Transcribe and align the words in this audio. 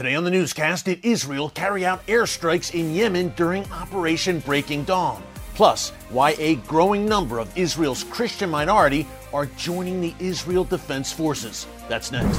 Today 0.00 0.14
on 0.14 0.24
the 0.24 0.30
newscast, 0.30 0.86
did 0.86 1.04
Israel 1.04 1.50
carry 1.50 1.84
out 1.84 2.06
airstrikes 2.06 2.72
in 2.72 2.94
Yemen 2.94 3.34
during 3.36 3.70
Operation 3.70 4.38
Breaking 4.38 4.82
Dawn? 4.84 5.22
Plus, 5.54 5.90
why 6.08 6.34
a 6.38 6.54
growing 6.54 7.04
number 7.04 7.38
of 7.38 7.54
Israel's 7.54 8.04
Christian 8.04 8.48
minority 8.48 9.06
are 9.34 9.44
joining 9.58 10.00
the 10.00 10.14
Israel 10.18 10.64
Defense 10.64 11.12
Forces. 11.12 11.66
That's 11.90 12.10
next. 12.10 12.38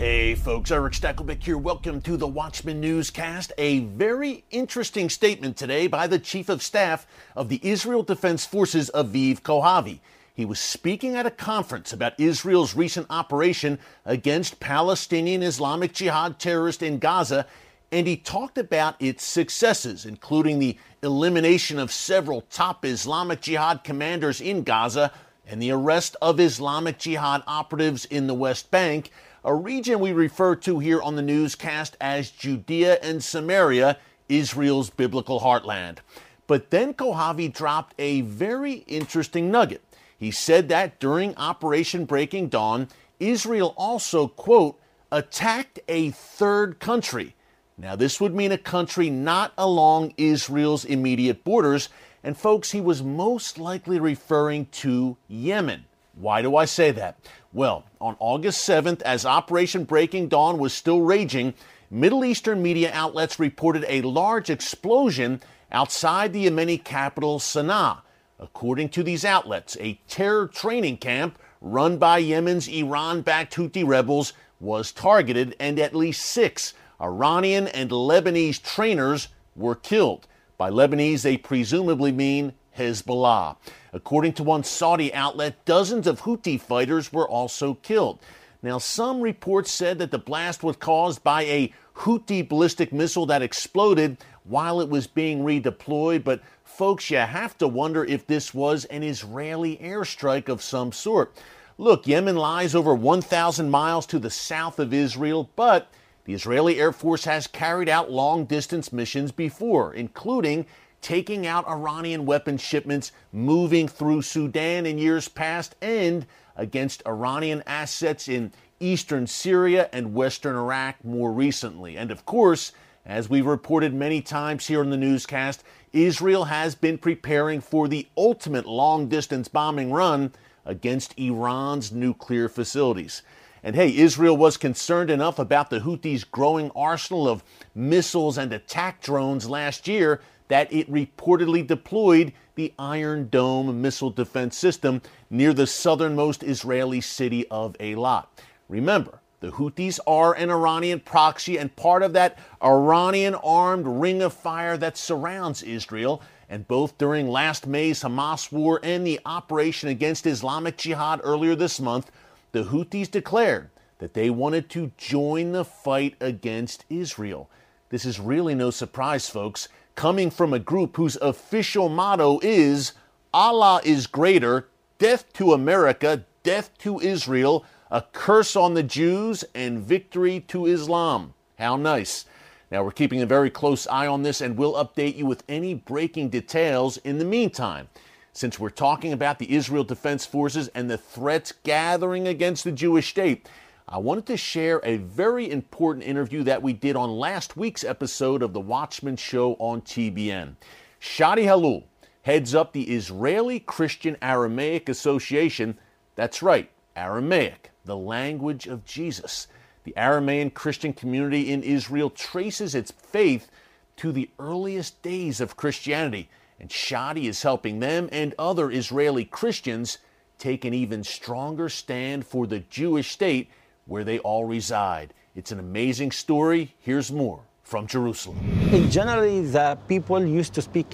Hey 0.00 0.34
folks, 0.34 0.72
Erick 0.72 0.94
Stakelbeck 0.94 1.40
here. 1.40 1.56
Welcome 1.56 2.00
to 2.00 2.16
the 2.16 2.26
Watchman 2.26 2.80
Newscast. 2.80 3.52
A 3.58 3.78
very 3.78 4.42
interesting 4.50 5.08
statement 5.08 5.56
today 5.56 5.86
by 5.86 6.08
the 6.08 6.18
Chief 6.18 6.48
of 6.48 6.64
Staff 6.64 7.06
of 7.36 7.48
the 7.48 7.60
Israel 7.62 8.02
Defense 8.02 8.44
Forces, 8.44 8.90
Aviv 8.92 9.42
Kohavi. 9.42 10.00
He 10.38 10.44
was 10.44 10.60
speaking 10.60 11.16
at 11.16 11.26
a 11.26 11.32
conference 11.32 11.92
about 11.92 12.20
Israel's 12.20 12.76
recent 12.76 13.08
operation 13.10 13.80
against 14.04 14.60
Palestinian 14.60 15.42
Islamic 15.42 15.92
Jihad 15.92 16.38
terrorists 16.38 16.80
in 16.80 17.00
Gaza, 17.00 17.44
and 17.90 18.06
he 18.06 18.16
talked 18.16 18.56
about 18.56 18.94
its 19.00 19.24
successes, 19.24 20.06
including 20.06 20.60
the 20.60 20.78
elimination 21.02 21.80
of 21.80 21.90
several 21.90 22.42
top 22.42 22.84
Islamic 22.84 23.40
Jihad 23.40 23.82
commanders 23.82 24.40
in 24.40 24.62
Gaza 24.62 25.10
and 25.44 25.60
the 25.60 25.72
arrest 25.72 26.14
of 26.22 26.38
Islamic 26.38 26.98
Jihad 26.98 27.42
operatives 27.48 28.04
in 28.04 28.28
the 28.28 28.34
West 28.34 28.70
Bank, 28.70 29.10
a 29.44 29.52
region 29.52 29.98
we 29.98 30.12
refer 30.12 30.54
to 30.54 30.78
here 30.78 31.02
on 31.02 31.16
the 31.16 31.20
newscast 31.20 31.96
as 32.00 32.30
Judea 32.30 33.00
and 33.02 33.24
Samaria, 33.24 33.98
Israel's 34.28 34.88
biblical 34.88 35.40
heartland. 35.40 35.98
But 36.46 36.70
then 36.70 36.94
Kohavi 36.94 37.52
dropped 37.52 37.96
a 37.98 38.20
very 38.20 38.84
interesting 38.86 39.50
nugget. 39.50 39.82
He 40.18 40.30
said 40.32 40.68
that 40.68 40.98
during 40.98 41.36
Operation 41.36 42.04
Breaking 42.04 42.48
Dawn, 42.48 42.88
Israel 43.20 43.72
also, 43.76 44.26
quote, 44.26 44.78
attacked 45.12 45.78
a 45.88 46.10
third 46.10 46.80
country. 46.80 47.34
Now, 47.76 47.94
this 47.94 48.20
would 48.20 48.34
mean 48.34 48.50
a 48.50 48.58
country 48.58 49.08
not 49.08 49.52
along 49.56 50.14
Israel's 50.16 50.84
immediate 50.84 51.44
borders, 51.44 51.88
and 52.24 52.36
folks, 52.36 52.72
he 52.72 52.80
was 52.80 53.02
most 53.02 53.58
likely 53.58 54.00
referring 54.00 54.66
to 54.66 55.16
Yemen. 55.28 55.84
Why 56.16 56.42
do 56.42 56.56
I 56.56 56.64
say 56.64 56.90
that? 56.90 57.16
Well, 57.52 57.84
on 58.00 58.16
August 58.18 58.68
7th, 58.68 59.02
as 59.02 59.24
Operation 59.24 59.84
Breaking 59.84 60.26
Dawn 60.26 60.58
was 60.58 60.72
still 60.72 61.02
raging, 61.02 61.54
Middle 61.90 62.24
Eastern 62.24 62.60
media 62.60 62.90
outlets 62.92 63.38
reported 63.38 63.84
a 63.88 64.02
large 64.02 64.50
explosion 64.50 65.40
outside 65.70 66.32
the 66.32 66.46
Yemeni 66.46 66.82
capital, 66.82 67.38
Sana'a. 67.38 68.02
According 68.40 68.90
to 68.90 69.02
these 69.02 69.24
outlets, 69.24 69.76
a 69.80 70.00
terror 70.08 70.46
training 70.46 70.98
camp 70.98 71.38
run 71.60 71.98
by 71.98 72.18
Yemen's 72.18 72.68
Iran 72.68 73.22
backed 73.22 73.56
Houthi 73.56 73.86
rebels 73.86 74.32
was 74.60 74.92
targeted, 74.92 75.56
and 75.58 75.78
at 75.78 75.94
least 75.94 76.24
six 76.24 76.74
Iranian 77.00 77.68
and 77.68 77.90
Lebanese 77.90 78.62
trainers 78.62 79.28
were 79.56 79.74
killed. 79.74 80.26
By 80.56 80.70
Lebanese, 80.70 81.22
they 81.22 81.36
presumably 81.36 82.12
mean 82.12 82.52
Hezbollah. 82.76 83.56
According 83.92 84.34
to 84.34 84.42
one 84.42 84.64
Saudi 84.64 85.12
outlet, 85.14 85.64
dozens 85.64 86.06
of 86.06 86.20
Houthi 86.22 86.60
fighters 86.60 87.12
were 87.12 87.28
also 87.28 87.74
killed. 87.74 88.20
Now, 88.62 88.78
some 88.78 89.20
reports 89.20 89.70
said 89.70 89.98
that 89.98 90.10
the 90.10 90.18
blast 90.18 90.62
was 90.62 90.76
caused 90.76 91.22
by 91.22 91.42
a 91.42 91.72
Houthi 91.94 92.48
ballistic 92.48 92.92
missile 92.92 93.26
that 93.26 93.42
exploded 93.42 94.18
while 94.48 94.80
it 94.80 94.88
was 94.88 95.06
being 95.06 95.40
redeployed, 95.40 96.24
but 96.24 96.40
folks, 96.64 97.10
you 97.10 97.18
have 97.18 97.56
to 97.58 97.68
wonder 97.68 98.04
if 98.04 98.26
this 98.26 98.54
was 98.54 98.84
an 98.86 99.02
Israeli 99.02 99.76
airstrike 99.78 100.48
of 100.48 100.62
some 100.62 100.92
sort. 100.92 101.36
Look, 101.76 102.06
Yemen 102.06 102.36
lies 102.36 102.74
over 102.74 102.94
1,000 102.94 103.70
miles 103.70 104.06
to 104.06 104.18
the 104.18 104.30
south 104.30 104.78
of 104.78 104.92
Israel, 104.92 105.50
but 105.54 105.90
the 106.24 106.34
Israeli 106.34 106.80
Air 106.80 106.92
Force 106.92 107.24
has 107.24 107.46
carried 107.46 107.88
out 107.88 108.10
long 108.10 108.44
distance 108.44 108.92
missions 108.92 109.32
before, 109.32 109.94
including 109.94 110.66
taking 111.00 111.46
out 111.46 111.68
Iranian 111.68 112.26
weapon 112.26 112.58
shipments 112.58 113.12
moving 113.32 113.86
through 113.86 114.22
Sudan 114.22 114.86
in 114.86 114.98
years 114.98 115.28
past 115.28 115.76
and 115.80 116.26
against 116.56 117.06
Iranian 117.06 117.62
assets 117.66 118.28
in 118.28 118.52
eastern 118.80 119.26
Syria 119.26 119.88
and 119.92 120.14
western 120.14 120.56
Iraq 120.56 121.04
more 121.04 121.32
recently. 121.32 121.96
And 121.96 122.10
of 122.10 122.26
course, 122.26 122.72
as 123.08 123.30
we've 123.30 123.46
reported 123.46 123.94
many 123.94 124.20
times 124.20 124.66
here 124.66 124.82
in 124.82 124.90
the 124.90 124.96
newscast, 124.98 125.64
Israel 125.94 126.44
has 126.44 126.74
been 126.74 126.98
preparing 126.98 127.62
for 127.62 127.88
the 127.88 128.06
ultimate 128.18 128.66
long 128.66 129.08
distance 129.08 129.48
bombing 129.48 129.90
run 129.90 130.30
against 130.66 131.18
Iran's 131.18 131.90
nuclear 131.90 132.50
facilities. 132.50 133.22
And 133.62 133.74
hey, 133.74 133.96
Israel 133.96 134.36
was 134.36 134.58
concerned 134.58 135.10
enough 135.10 135.38
about 135.38 135.70
the 135.70 135.80
Houthis' 135.80 136.30
growing 136.30 136.70
arsenal 136.76 137.26
of 137.26 137.42
missiles 137.74 138.36
and 138.36 138.52
attack 138.52 139.00
drones 139.02 139.48
last 139.48 139.88
year 139.88 140.20
that 140.48 140.70
it 140.70 140.90
reportedly 140.92 141.66
deployed 141.66 142.34
the 142.56 142.74
Iron 142.78 143.28
Dome 143.30 143.80
missile 143.80 144.10
defense 144.10 144.56
system 144.56 145.00
near 145.30 145.54
the 145.54 145.66
southernmost 145.66 146.42
Israeli 146.42 147.00
city 147.00 147.46
of 147.48 147.72
Eilat. 147.78 148.26
Remember, 148.68 149.20
the 149.40 149.52
Houthis 149.52 150.00
are 150.06 150.34
an 150.34 150.50
Iranian 150.50 150.98
proxy 151.00 151.58
and 151.58 151.74
part 151.76 152.02
of 152.02 152.12
that 152.14 152.38
Iranian 152.62 153.36
armed 153.36 153.86
ring 153.86 154.20
of 154.20 154.32
fire 154.32 154.76
that 154.76 154.96
surrounds 154.96 155.62
Israel. 155.62 156.20
And 156.50 156.66
both 156.66 156.98
during 156.98 157.28
last 157.28 157.66
May's 157.66 158.02
Hamas 158.02 158.50
war 158.50 158.80
and 158.82 159.06
the 159.06 159.20
operation 159.24 159.88
against 159.88 160.26
Islamic 160.26 160.76
Jihad 160.76 161.20
earlier 161.22 161.54
this 161.54 161.78
month, 161.78 162.10
the 162.52 162.64
Houthis 162.64 163.10
declared 163.10 163.70
that 163.98 164.14
they 164.14 164.30
wanted 164.30 164.68
to 164.70 164.90
join 164.96 165.52
the 165.52 165.64
fight 165.64 166.16
against 166.20 166.84
Israel. 166.88 167.48
This 167.90 168.04
is 168.04 168.18
really 168.18 168.54
no 168.54 168.70
surprise, 168.70 169.28
folks, 169.28 169.68
coming 169.94 170.30
from 170.30 170.52
a 170.52 170.58
group 170.58 170.96
whose 170.96 171.16
official 171.16 171.88
motto 171.88 172.40
is 172.42 172.92
Allah 173.32 173.80
is 173.84 174.06
greater, 174.06 174.68
death 174.98 175.30
to 175.34 175.52
America, 175.52 176.24
death 176.42 176.76
to 176.78 176.98
Israel 177.00 177.64
a 177.90 178.02
curse 178.12 178.54
on 178.54 178.74
the 178.74 178.82
Jews 178.82 179.44
and 179.54 179.80
victory 179.80 180.40
to 180.48 180.66
Islam. 180.66 181.34
How 181.58 181.76
nice. 181.76 182.26
Now, 182.70 182.84
we're 182.84 182.90
keeping 182.90 183.22
a 183.22 183.26
very 183.26 183.48
close 183.48 183.86
eye 183.86 184.06
on 184.06 184.22
this 184.22 184.40
and 184.40 184.58
we'll 184.58 184.74
update 184.74 185.16
you 185.16 185.24
with 185.24 185.42
any 185.48 185.72
breaking 185.72 186.28
details 186.28 186.98
in 186.98 187.18
the 187.18 187.24
meantime. 187.24 187.88
Since 188.34 188.58
we're 188.60 188.68
talking 188.70 189.12
about 189.12 189.38
the 189.38 189.54
Israel 189.54 189.84
Defense 189.84 190.26
Forces 190.26 190.68
and 190.68 190.90
the 190.90 190.98
threats 190.98 191.52
gathering 191.62 192.28
against 192.28 192.64
the 192.64 192.72
Jewish 192.72 193.08
state, 193.08 193.48
I 193.88 193.96
wanted 193.96 194.26
to 194.26 194.36
share 194.36 194.82
a 194.84 194.98
very 194.98 195.50
important 195.50 196.04
interview 196.04 196.42
that 196.42 196.62
we 196.62 196.74
did 196.74 196.94
on 196.94 197.10
last 197.10 197.56
week's 197.56 197.84
episode 197.84 198.42
of 198.42 198.52
The 198.52 198.60
Watchman 198.60 199.16
Show 199.16 199.54
on 199.54 199.80
TBN. 199.80 200.56
Shadi 201.00 201.46
Haloul 201.46 201.84
heads 202.22 202.54
up 202.54 202.74
the 202.74 202.90
Israeli 202.94 203.60
Christian 203.60 204.18
Aramaic 204.20 204.90
Association. 204.90 205.78
That's 206.16 206.42
right, 206.42 206.70
Aramaic 206.94 207.70
the 207.88 207.96
language 207.96 208.68
of 208.68 208.84
Jesus. 208.84 209.48
The 209.82 209.94
Aramaean 209.96 210.54
Christian 210.54 210.92
community 210.92 211.50
in 211.50 211.64
Israel 211.64 212.10
traces 212.10 212.74
its 212.74 212.92
faith 212.92 213.50
to 213.96 214.12
the 214.12 214.30
earliest 214.38 215.02
days 215.02 215.40
of 215.40 215.56
Christianity, 215.56 216.28
and 216.60 216.68
Shadi 216.68 217.24
is 217.24 217.42
helping 217.42 217.80
them 217.80 218.08
and 218.12 218.34
other 218.38 218.70
Israeli 218.70 219.24
Christians 219.24 219.98
take 220.38 220.64
an 220.64 220.74
even 220.74 221.02
stronger 221.02 221.68
stand 221.68 222.26
for 222.26 222.46
the 222.46 222.60
Jewish 222.60 223.10
state 223.10 223.50
where 223.86 224.04
they 224.04 224.18
all 224.20 224.44
reside. 224.44 225.14
It's 225.34 225.50
an 225.50 225.58
amazing 225.58 226.12
story. 226.12 226.74
Here's 226.80 227.10
more 227.10 227.40
from 227.64 227.86
Jerusalem. 227.86 228.38
In 228.72 228.90
generally, 228.90 229.46
the 229.46 229.78
people 229.88 230.24
used 230.24 230.54
to 230.54 230.62
speak 230.62 230.86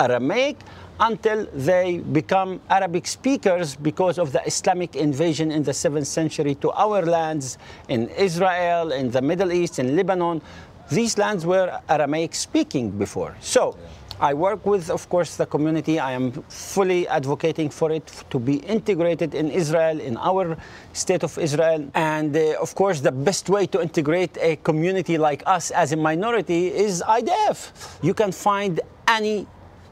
Aramaic 0.00 0.56
until 1.00 1.46
they 1.54 1.98
become 1.98 2.60
Arabic 2.68 3.06
speakers 3.06 3.74
because 3.74 4.18
of 4.18 4.32
the 4.32 4.44
Islamic 4.46 4.94
invasion 4.94 5.50
in 5.50 5.62
the 5.62 5.72
7th 5.72 6.06
century 6.06 6.54
to 6.56 6.70
our 6.72 7.02
lands 7.02 7.56
in 7.88 8.08
Israel, 8.10 8.92
in 8.92 9.10
the 9.10 9.22
Middle 9.22 9.50
East, 9.50 9.78
in 9.78 9.96
Lebanon. 9.96 10.42
These 10.90 11.16
lands 11.18 11.46
were 11.46 11.80
Aramaic 11.88 12.34
speaking 12.34 12.90
before. 12.90 13.34
So 13.40 13.76
I 14.20 14.34
work 14.34 14.66
with, 14.66 14.90
of 14.90 15.08
course, 15.08 15.36
the 15.36 15.46
community. 15.46 15.98
I 15.98 16.12
am 16.12 16.32
fully 16.50 17.08
advocating 17.08 17.70
for 17.70 17.90
it 17.90 18.12
to 18.28 18.38
be 18.38 18.56
integrated 18.56 19.34
in 19.34 19.50
Israel, 19.50 19.98
in 19.98 20.18
our 20.18 20.58
state 20.92 21.22
of 21.22 21.38
Israel. 21.38 21.88
And 21.94 22.36
uh, 22.36 22.60
of 22.60 22.74
course, 22.74 23.00
the 23.00 23.12
best 23.12 23.48
way 23.48 23.66
to 23.68 23.80
integrate 23.80 24.36
a 24.38 24.56
community 24.56 25.16
like 25.16 25.42
us 25.46 25.70
as 25.70 25.92
a 25.92 25.96
minority 25.96 26.66
is 26.68 27.02
IDF. 27.06 27.72
You 28.02 28.12
can 28.12 28.30
find 28.30 28.80
any 29.08 29.46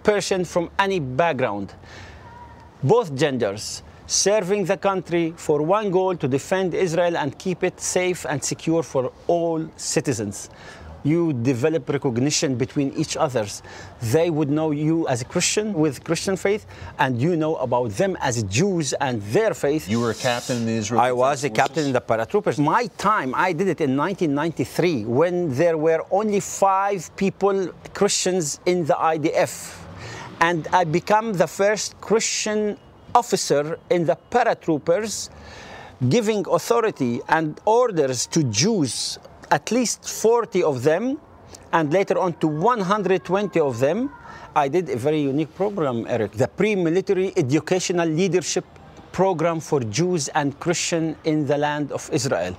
person 0.08 0.42
from 0.42 0.70
any 0.78 1.00
background, 1.00 1.74
both 2.82 3.14
genders, 3.14 3.82
serving 4.06 4.64
the 4.64 4.76
country 4.76 5.34
for 5.36 5.60
one 5.60 5.90
goal 5.90 6.16
to 6.16 6.26
defend 6.26 6.72
Israel 6.72 7.14
and 7.14 7.38
keep 7.38 7.62
it 7.62 7.78
safe 7.78 8.24
and 8.24 8.42
secure 8.42 8.82
for 8.82 9.12
all 9.26 9.60
citizens. 9.76 10.48
you 11.04 11.32
develop 11.32 11.88
recognition 11.88 12.56
between 12.56 12.92
each 13.02 13.16
others. 13.16 13.62
They 14.14 14.30
would 14.30 14.50
know 14.50 14.70
you 14.72 15.06
as 15.08 15.22
a 15.22 15.24
Christian 15.24 15.72
with 15.72 16.02
Christian 16.04 16.36
faith, 16.36 16.66
and 16.98 17.20
you 17.20 17.36
know 17.36 17.54
about 17.56 17.90
them 17.90 18.16
as 18.20 18.42
Jews 18.44 18.92
and 18.94 19.22
their 19.36 19.54
faith. 19.54 19.88
You 19.88 20.00
were 20.00 20.10
a 20.10 20.14
captain 20.14 20.56
in 20.58 20.66
the 20.66 20.72
Israel. 20.72 21.00
I 21.00 21.12
was 21.12 21.44
a 21.44 21.50
captain 21.50 21.84
in 21.86 21.92
the 21.92 22.00
paratroopers. 22.00 22.58
My 22.58 22.86
time, 22.98 23.32
I 23.34 23.52
did 23.52 23.68
it 23.68 23.80
in 23.80 23.96
1993 23.96 25.04
when 25.04 25.54
there 25.54 25.78
were 25.78 26.04
only 26.10 26.40
five 26.40 27.14
people, 27.16 27.68
Christians, 27.94 28.58
in 28.66 28.84
the 28.84 28.94
IDF. 28.94 29.87
And 30.40 30.68
I 30.72 30.84
became 30.84 31.32
the 31.32 31.46
first 31.46 32.00
Christian 32.00 32.78
officer 33.14 33.78
in 33.90 34.06
the 34.06 34.16
paratroopers 34.30 35.30
giving 36.08 36.46
authority 36.48 37.20
and 37.28 37.60
orders 37.64 38.26
to 38.28 38.44
Jews 38.44 39.18
at 39.50 39.72
least 39.72 40.08
40 40.08 40.62
of 40.62 40.82
them, 40.82 41.18
and 41.72 41.92
later 41.92 42.18
on 42.18 42.34
to 42.34 42.46
120 42.46 43.60
of 43.60 43.78
them, 43.78 44.10
I 44.54 44.68
did 44.68 44.88
a 44.88 44.96
very 44.96 45.20
unique 45.20 45.54
program, 45.54 46.06
Erick. 46.06 46.32
The 46.32 46.48
pre 46.48 46.74
military 46.74 47.32
educational 47.36 48.08
leadership 48.08 48.64
program 49.12 49.60
for 49.60 49.80
Jews 49.80 50.28
and 50.28 50.58
Christian 50.60 51.16
in 51.24 51.46
the 51.46 51.58
land 51.58 51.92
of 51.92 52.08
Israel. 52.12 52.56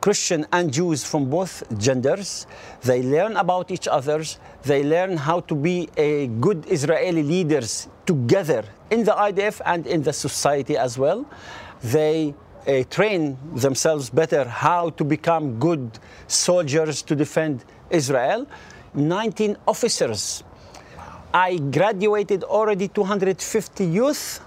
Christian 0.00 0.46
and 0.52 0.72
Jews 0.72 1.04
from 1.04 1.28
both 1.28 1.62
genders. 1.78 2.46
They 2.82 3.02
learn 3.02 3.36
about 3.36 3.70
each 3.70 3.86
other. 3.86 4.24
They 4.62 4.82
learn 4.82 5.16
how 5.18 5.40
to 5.40 5.54
be 5.54 5.88
a 5.96 6.26
good 6.26 6.64
Israeli 6.68 7.22
leaders 7.22 7.88
together 8.06 8.64
in 8.90 9.04
the 9.04 9.12
IDF 9.12 9.60
and 9.66 9.86
in 9.86 10.02
the 10.02 10.12
society 10.12 10.76
as 10.76 10.96
well. 10.96 11.26
They 11.82 12.34
uh, 12.66 12.84
train 12.90 13.36
themselves 13.54 14.10
better 14.10 14.44
how 14.44 14.90
to 14.90 15.04
become 15.04 15.58
good 15.58 15.98
soldiers 16.28 17.02
to 17.02 17.14
defend 17.14 17.64
Israel. 17.90 18.46
19 18.94 19.56
officers. 19.68 20.42
I 21.32 21.58
graduated 21.58 22.42
already 22.44 22.88
250 22.88 23.84
youth 23.84 24.40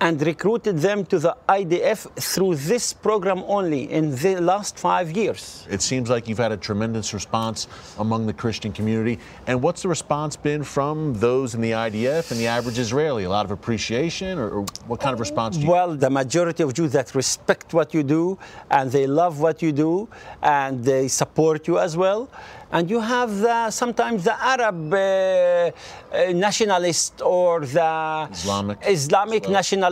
and 0.00 0.20
recruited 0.22 0.78
them 0.78 1.04
to 1.06 1.18
the 1.18 1.36
IDF 1.48 2.10
through 2.18 2.54
this 2.54 2.92
program 2.92 3.44
only 3.46 3.90
in 3.90 4.14
the 4.16 4.40
last 4.40 4.78
five 4.78 5.12
years. 5.12 5.66
It 5.68 5.82
seems 5.82 6.08
like 6.08 6.26
you've 6.26 6.38
had 6.38 6.52
a 6.52 6.56
tremendous 6.56 7.12
response 7.12 7.68
among 7.98 8.26
the 8.26 8.32
Christian 8.32 8.72
community. 8.72 9.18
And 9.46 9.62
what's 9.62 9.82
the 9.82 9.88
response 9.88 10.36
been 10.36 10.64
from 10.64 11.14
those 11.14 11.54
in 11.54 11.60
the 11.60 11.72
IDF 11.72 12.30
and 12.30 12.40
the 12.40 12.46
average 12.46 12.78
Israeli? 12.78 13.24
A 13.24 13.30
lot 13.30 13.44
of 13.44 13.50
appreciation, 13.50 14.38
or, 14.38 14.48
or 14.48 14.62
what 14.86 15.00
kind 15.00 15.12
of 15.12 15.20
response 15.20 15.56
do 15.56 15.64
you 15.64 15.70
Well, 15.70 15.94
the 15.94 16.10
majority 16.10 16.62
of 16.62 16.72
Jews 16.72 16.92
that 16.92 17.14
respect 17.14 17.74
what 17.74 17.92
you 17.92 18.02
do 18.02 18.38
and 18.70 18.90
they 18.90 19.06
love 19.06 19.40
what 19.40 19.60
you 19.60 19.72
do 19.72 20.08
and 20.42 20.82
they 20.82 21.08
support 21.08 21.68
you 21.68 21.78
as 21.78 21.96
well 21.96 22.30
and 22.72 22.88
you 22.88 23.00
have 23.00 23.38
the, 23.38 23.70
sometimes 23.70 24.24
the 24.24 24.36
Arab 24.40 24.94
uh, 24.94 24.96
uh, 24.96 26.32
nationalist 26.32 27.20
or 27.20 27.60
the 27.60 28.28
Islamic, 28.30 28.78
Islamic 28.86 29.42
well. 29.44 29.52
nationalist 29.52 29.89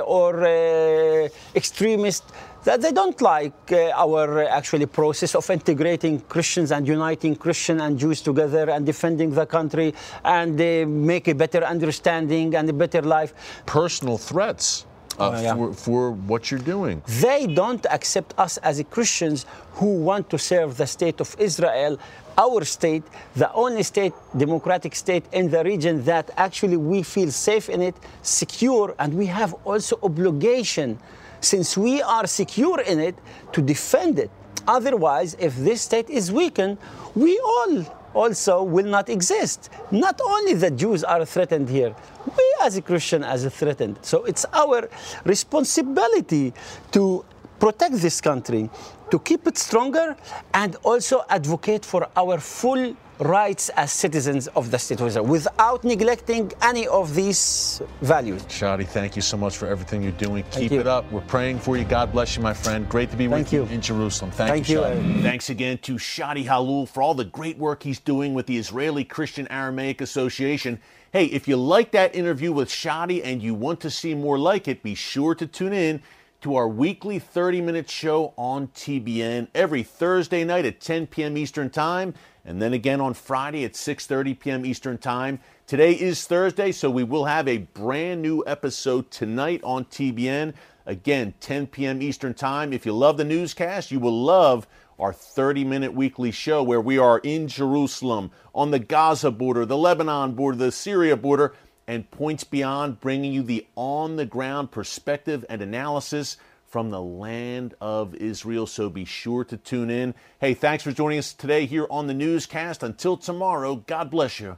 or 0.00 0.44
uh, 0.44 1.28
extremist 1.54 2.24
that 2.64 2.80
they 2.80 2.92
don't 2.92 3.20
like 3.20 3.72
uh, 3.72 3.90
our 3.94 4.44
actually 4.44 4.86
process 4.86 5.34
of 5.34 5.48
integrating 5.48 6.20
Christians 6.20 6.72
and 6.72 6.86
uniting 6.86 7.34
Christian 7.36 7.80
and 7.80 7.98
Jews 7.98 8.20
together 8.20 8.68
and 8.70 8.84
defending 8.84 9.30
the 9.30 9.46
country 9.46 9.94
and 10.24 10.60
uh, 10.60 10.86
make 10.86 11.28
a 11.28 11.34
better 11.34 11.64
understanding 11.64 12.54
and 12.54 12.68
a 12.68 12.72
better 12.72 13.02
life. 13.02 13.32
Personal 13.66 14.18
threats 14.18 14.84
uh, 15.20 15.30
oh, 15.30 15.40
yeah. 15.40 15.54
for, 15.54 15.72
for 15.74 16.12
what 16.12 16.50
you're 16.50 16.60
doing. 16.60 17.02
They 17.20 17.46
don't 17.46 17.84
accept 17.90 18.34
us 18.38 18.56
as 18.58 18.82
Christians 18.90 19.46
who 19.74 19.98
want 19.98 20.30
to 20.30 20.38
serve 20.38 20.76
the 20.76 20.86
state 20.86 21.20
of 21.20 21.36
Israel, 21.38 21.98
our 22.38 22.64
state, 22.64 23.02
the 23.36 23.52
only 23.52 23.82
state, 23.82 24.14
democratic 24.36 24.94
state 24.94 25.24
in 25.32 25.50
the 25.50 25.62
region 25.62 26.04
that 26.04 26.30
actually 26.36 26.76
we 26.76 27.02
feel 27.02 27.30
safe 27.30 27.68
in 27.68 27.82
it, 27.82 27.94
secure, 28.22 28.94
and 28.98 29.12
we 29.12 29.26
have 29.26 29.52
also 29.64 29.98
obligation, 30.02 30.98
since 31.40 31.76
we 31.76 32.00
are 32.02 32.26
secure 32.26 32.80
in 32.80 32.98
it, 32.98 33.16
to 33.52 33.60
defend 33.60 34.18
it. 34.18 34.30
Otherwise, 34.66 35.36
if 35.38 35.56
this 35.56 35.82
state 35.82 36.08
is 36.08 36.32
weakened, 36.32 36.78
we 37.14 37.38
all 37.40 37.99
also 38.14 38.62
will 38.62 38.86
not 38.86 39.08
exist. 39.08 39.70
Not 39.90 40.20
only 40.24 40.54
the 40.54 40.70
Jews 40.70 41.04
are 41.04 41.24
threatened 41.24 41.68
here, 41.68 41.94
we 42.36 42.54
as 42.62 42.76
a 42.76 42.82
Christian 42.82 43.24
are 43.24 43.38
threatened. 43.38 43.98
So 44.02 44.24
it's 44.24 44.44
our 44.52 44.88
responsibility 45.24 46.52
to 46.92 47.24
protect 47.58 47.96
this 47.96 48.20
country, 48.20 48.70
to 49.10 49.18
keep 49.18 49.46
it 49.46 49.58
stronger, 49.58 50.16
and 50.54 50.76
also 50.82 51.22
advocate 51.28 51.84
for 51.84 52.08
our 52.16 52.38
full 52.38 52.96
rights 53.20 53.68
as 53.70 53.92
citizens 53.92 54.48
of 54.48 54.70
the 54.70 54.78
state 54.78 55.00
of 55.00 55.06
Israel 55.06 55.26
without 55.26 55.84
neglecting 55.84 56.50
any 56.62 56.86
of 56.88 57.14
these 57.14 57.82
values. 58.00 58.42
Shadi, 58.44 58.86
thank 58.86 59.14
you 59.14 59.22
so 59.22 59.36
much 59.36 59.56
for 59.58 59.66
everything 59.66 60.02
you're 60.02 60.12
doing. 60.12 60.42
Keep 60.50 60.72
you. 60.72 60.80
it 60.80 60.86
up. 60.86 61.10
We're 61.12 61.20
praying 61.22 61.58
for 61.58 61.76
you. 61.76 61.84
God 61.84 62.12
bless 62.12 62.36
you, 62.36 62.42
my 62.42 62.54
friend. 62.54 62.88
Great 62.88 63.10
to 63.10 63.16
be 63.16 63.28
thank 63.28 63.46
with 63.46 63.52
you. 63.52 63.64
you 63.64 63.68
in 63.68 63.80
Jerusalem. 63.82 64.30
Thank, 64.30 64.50
thank 64.50 64.68
you, 64.68 64.84
you 64.86 65.22
Thanks 65.22 65.50
again 65.50 65.78
to 65.78 65.94
Shadi 65.96 66.46
Haloul 66.46 66.88
for 66.88 67.02
all 67.02 67.14
the 67.14 67.24
great 67.24 67.58
work 67.58 67.82
he's 67.82 68.00
doing 68.00 68.32
with 68.32 68.46
the 68.46 68.56
Israeli 68.56 69.04
Christian 69.04 69.46
Aramaic 69.48 70.00
Association. 70.00 70.80
Hey, 71.12 71.26
if 71.26 71.46
you 71.46 71.56
like 71.56 71.90
that 71.90 72.14
interview 72.14 72.52
with 72.52 72.68
Shadi 72.68 73.20
and 73.22 73.42
you 73.42 73.52
want 73.54 73.80
to 73.80 73.90
see 73.90 74.14
more 74.14 74.38
like 74.38 74.66
it, 74.68 74.82
be 74.82 74.94
sure 74.94 75.34
to 75.34 75.46
tune 75.46 75.72
in 75.72 76.02
to 76.40 76.56
our 76.56 76.66
weekly 76.68 77.18
30 77.18 77.60
minute 77.60 77.90
show 77.90 78.32
on 78.36 78.68
TBN 78.68 79.48
every 79.54 79.82
Thursday 79.82 80.42
night 80.44 80.64
at 80.64 80.80
10 80.80 81.06
p.m. 81.08 81.36
Eastern 81.36 81.68
Time 81.68 82.14
and 82.44 82.60
then 82.60 82.72
again 82.72 83.00
on 83.00 83.14
Friday 83.14 83.64
at 83.64 83.74
6:30 83.74 84.38
p.m. 84.38 84.64
Eastern 84.64 84.98
Time. 84.98 85.38
Today 85.66 85.92
is 85.92 86.26
Thursday, 86.26 86.72
so 86.72 86.90
we 86.90 87.04
will 87.04 87.26
have 87.26 87.46
a 87.46 87.58
brand 87.58 88.22
new 88.22 88.42
episode 88.46 89.10
tonight 89.10 89.60
on 89.62 89.84
TBN. 89.84 90.54
Again, 90.86 91.34
10 91.40 91.66
p.m. 91.68 92.02
Eastern 92.02 92.34
Time. 92.34 92.72
If 92.72 92.86
you 92.86 92.92
love 92.92 93.18
the 93.18 93.24
newscast, 93.24 93.90
you 93.90 94.00
will 94.00 94.24
love 94.24 94.66
our 94.98 95.12
30 95.12 95.64
minute 95.64 95.94
weekly 95.94 96.30
show 96.30 96.62
where 96.62 96.80
we 96.80 96.98
are 96.98 97.18
in 97.18 97.48
Jerusalem, 97.48 98.30
on 98.54 98.70
the 98.70 98.78
Gaza 98.78 99.30
border, 99.30 99.64
the 99.66 99.76
Lebanon 99.76 100.32
border, 100.32 100.56
the 100.56 100.72
Syria 100.72 101.16
border, 101.16 101.54
and 101.90 102.08
points 102.12 102.44
beyond, 102.44 103.00
bringing 103.00 103.32
you 103.32 103.42
the 103.42 103.66
on 103.74 104.14
the 104.14 104.24
ground 104.24 104.70
perspective 104.70 105.44
and 105.50 105.60
analysis 105.60 106.36
from 106.68 106.90
the 106.90 107.02
land 107.02 107.74
of 107.80 108.14
Israel. 108.14 108.68
So 108.68 108.88
be 108.88 109.04
sure 109.04 109.42
to 109.46 109.56
tune 109.56 109.90
in. 109.90 110.14
Hey, 110.40 110.54
thanks 110.54 110.84
for 110.84 110.92
joining 110.92 111.18
us 111.18 111.32
today 111.32 111.66
here 111.66 111.88
on 111.90 112.06
the 112.06 112.14
newscast. 112.14 112.84
Until 112.84 113.16
tomorrow, 113.16 113.82
God 113.88 114.08
bless 114.08 114.38
you. 114.38 114.56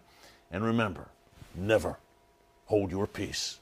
And 0.51 0.63
remember, 0.63 1.09
never 1.55 1.97
hold 2.67 2.91
your 2.91 3.07
peace. 3.07 3.61